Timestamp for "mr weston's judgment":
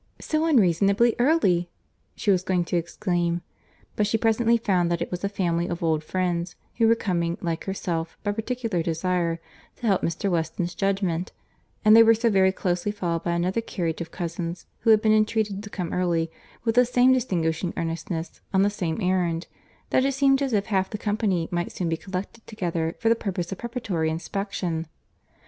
10.01-11.33